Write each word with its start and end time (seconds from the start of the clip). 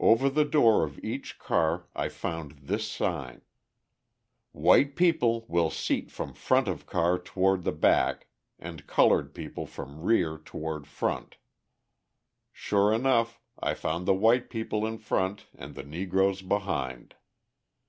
Over 0.00 0.28
the 0.28 0.44
door 0.44 0.82
of 0.82 0.98
each 0.98 1.38
car, 1.38 1.86
I 1.94 2.08
found 2.08 2.58
this 2.64 2.84
sign: 2.90 3.42
WHITE 4.50 4.96
PEOPLE 4.96 5.44
WILL 5.46 5.70
SEAT 5.70 6.10
FROM 6.10 6.34
FRONT 6.34 6.66
OF 6.66 6.86
CAR 6.86 7.20
TOWARD 7.20 7.62
THE 7.62 7.70
BACK 7.70 8.26
AND 8.58 8.88
COLORED 8.88 9.32
PEOPLE 9.32 9.66
FROM 9.66 10.02
REAR 10.02 10.38
TOWARD 10.38 10.88
FRONT 10.88 11.36
Sure 12.52 12.92
enough, 12.92 13.40
I 13.60 13.74
found 13.74 14.06
the 14.06 14.14
white 14.14 14.50
people 14.50 14.84
in 14.84 14.98
front 14.98 15.46
and 15.54 15.76
the 15.76 15.84
Negroes 15.84 16.42
behind. 16.42 17.14